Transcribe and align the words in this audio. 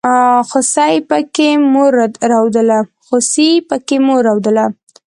خوسي 0.49 0.93
پکې 3.79 3.97
مور 4.05 4.21
رودله. 4.27 4.65